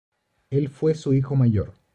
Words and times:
Él 0.49 0.69
fue 0.69 0.95
su 0.95 1.13
hijo 1.13 1.35
mayor. 1.35 1.75